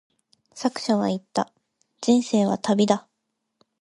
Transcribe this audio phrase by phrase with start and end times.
[0.55, 1.53] 作者は言った、
[2.01, 3.07] 人生は旅だ。